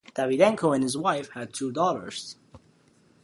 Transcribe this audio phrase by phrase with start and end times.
[0.15, 2.35] Davydenko and his wife had two daughters.